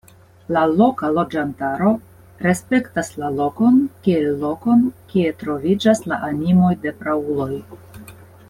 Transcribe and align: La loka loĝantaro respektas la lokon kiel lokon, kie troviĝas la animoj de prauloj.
La 0.55 0.61
loka 0.77 1.09
loĝantaro 1.17 1.91
respektas 2.45 3.11
la 3.23 3.29
lokon 3.41 3.77
kiel 4.07 4.27
lokon, 4.47 4.83
kie 5.13 5.37
troviĝas 5.45 6.05
la 6.13 6.23
animoj 6.33 6.75
de 6.87 6.99
prauloj. 7.03 7.53